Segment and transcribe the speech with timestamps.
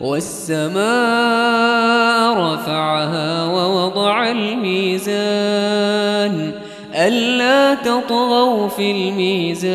[0.00, 0.82] والسماء
[2.32, 5.08] رفعها ووضع الميزان
[6.94, 9.68] ألا تطغوا في الميزان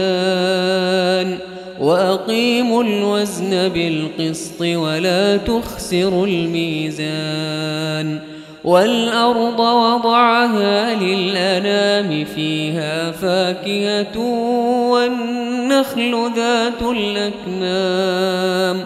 [1.79, 8.19] وأقيموا الوزن بالقسط ولا تخسروا الميزان
[8.63, 14.17] والأرض وضعها للأنام فيها فاكهة
[14.89, 18.85] والنخل ذات الأكمام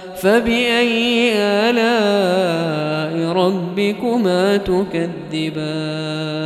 [0.21, 6.41] فبأي آلاء ربكما تكذبان؟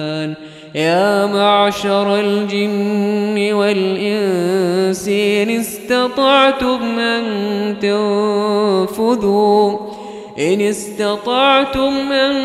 [0.76, 7.24] يا معشر الجن والإنس إن استطعتم أن
[7.80, 9.78] تنفذوا
[10.40, 12.36] إن استطعتم أن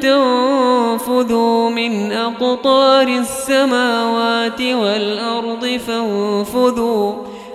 [0.00, 7.37] تنفذوا من أقطار السماوات والأرض فانفذوا.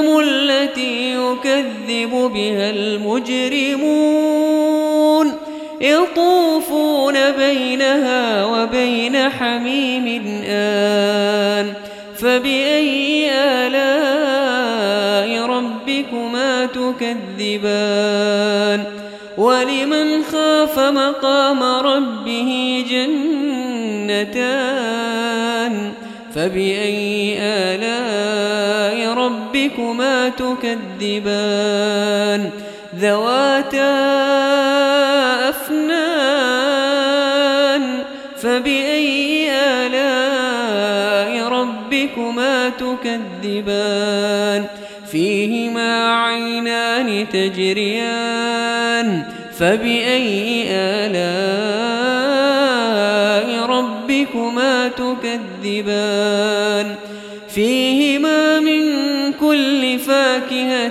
[0.00, 4.52] التي يكذب بها المجرمون.
[5.80, 11.72] يطوفون بينها وبين حميم آن.
[12.18, 18.84] فبأي آلاء ربكما تكذبان؟
[19.38, 24.52] ولمن خاف مقام ربه جنتان؟
[26.34, 28.61] فبأي آلاء
[29.26, 31.70] ربكما تكذبان
[32.98, 33.92] ذواتا
[35.48, 37.02] أفنان
[38.36, 44.64] فبأي آلاء ربكما تكذبان
[45.12, 49.22] فيهما عينان تجريان
[49.58, 52.02] فبأي آلاء
[53.66, 56.86] ربكما تكذبان